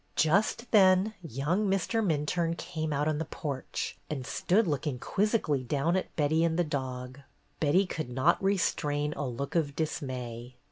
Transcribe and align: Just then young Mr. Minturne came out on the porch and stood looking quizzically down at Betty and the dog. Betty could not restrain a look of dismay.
Just 0.15 0.71
then 0.71 1.13
young 1.21 1.67
Mr. 1.69 2.03
Minturne 2.03 2.57
came 2.57 2.91
out 2.91 3.07
on 3.07 3.19
the 3.19 3.25
porch 3.25 3.99
and 4.09 4.25
stood 4.25 4.65
looking 4.65 4.97
quizzically 4.97 5.63
down 5.63 5.95
at 5.95 6.15
Betty 6.15 6.43
and 6.43 6.57
the 6.57 6.63
dog. 6.63 7.19
Betty 7.59 7.85
could 7.85 8.09
not 8.09 8.43
restrain 8.43 9.13
a 9.13 9.27
look 9.27 9.53
of 9.53 9.75
dismay. 9.75 10.55